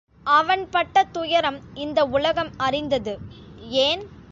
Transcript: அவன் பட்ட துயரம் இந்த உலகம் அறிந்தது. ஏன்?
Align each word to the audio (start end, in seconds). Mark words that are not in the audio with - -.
அவன் 0.23 0.69
பட்ட 0.69 1.03
துயரம் 1.03 1.59
இந்த 1.73 2.05
உலகம் 2.05 2.51
அறிந்தது. 2.57 3.13
ஏன்? 3.59 4.03